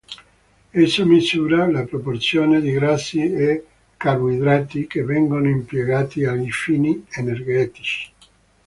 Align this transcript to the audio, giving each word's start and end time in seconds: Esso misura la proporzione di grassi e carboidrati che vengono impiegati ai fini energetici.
Esso 0.83 1.05
misura 1.05 1.67
la 1.69 1.83
proporzione 1.85 2.59
di 2.59 2.71
grassi 2.71 3.21
e 3.21 3.65
carboidrati 3.97 4.87
che 4.87 5.03
vengono 5.03 5.47
impiegati 5.47 6.25
ai 6.25 6.49
fini 6.49 7.05
energetici. 7.11 8.11